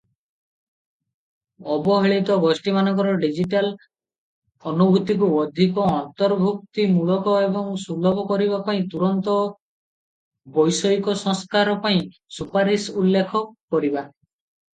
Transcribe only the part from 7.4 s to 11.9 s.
ଏବଂ ସୁଲଭ କରିବା ପାଇଁ ତୁରନ୍ତ ବୈଷୟିକ ସଂସ୍କାର